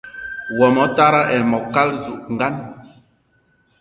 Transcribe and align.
Wo 0.59 0.67
motara 0.75 1.21
ayi 1.31 1.41
wo 1.45 1.49
mokal 1.51 1.89
zugan 2.03 2.55